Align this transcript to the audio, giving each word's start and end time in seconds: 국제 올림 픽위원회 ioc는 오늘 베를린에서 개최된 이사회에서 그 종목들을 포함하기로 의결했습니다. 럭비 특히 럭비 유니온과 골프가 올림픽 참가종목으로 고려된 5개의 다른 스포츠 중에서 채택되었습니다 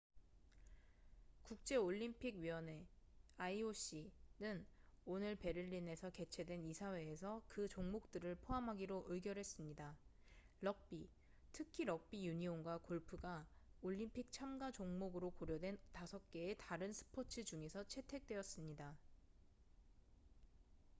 국제 1.43 1.75
올림 1.75 2.17
픽위원회 2.17 2.87
ioc는 3.37 4.65
오늘 5.05 5.35
베를린에서 5.35 6.09
개최된 6.09 6.63
이사회에서 6.63 7.43
그 7.47 7.67
종목들을 7.69 8.33
포함하기로 8.41 9.05
의결했습니다. 9.09 9.95
럭비 10.61 11.07
특히 11.51 11.85
럭비 11.85 12.25
유니온과 12.25 12.79
골프가 12.79 13.45
올림픽 13.83 14.31
참가종목으로 14.31 15.29
고려된 15.29 15.77
5개의 15.93 16.55
다른 16.57 16.91
스포츠 16.91 17.43
중에서 17.43 17.83
채택되었습니다 17.83 18.97